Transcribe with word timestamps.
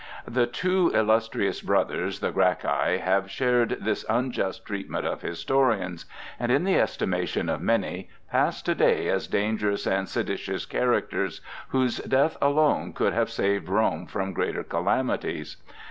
The 0.27 0.47
two 0.47 0.89
illustrious 0.95 1.61
brothers, 1.61 2.21
the 2.21 2.31
Gracchi, 2.31 2.97
have 2.97 3.29
shared 3.29 3.77
this 3.81 4.03
unjust 4.09 4.65
treatment 4.65 5.05
of 5.05 5.21
historians, 5.21 6.05
and 6.39 6.51
in 6.51 6.63
the 6.63 6.75
estimation 6.79 7.49
of 7.49 7.61
many, 7.61 8.09
pass 8.31 8.63
to 8.63 8.73
day 8.73 9.09
as 9.09 9.27
dangerous 9.27 9.85
and 9.85 10.09
seditious 10.09 10.65
characters 10.65 11.39
whose 11.69 11.97
death 11.97 12.35
alone 12.41 12.93
could 12.93 13.13
have 13.13 13.29
saved 13.29 13.69
Rome 13.69 14.07
from 14.07 14.33
greater 14.33 14.63
calamities. 14.63 15.57